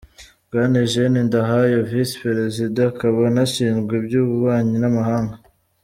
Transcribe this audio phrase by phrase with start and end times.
[0.47, 5.35] Bwana Eugène Ndahayo, Visi Prezida, akaba anashinzwe iby’ububanyi n’amahanga.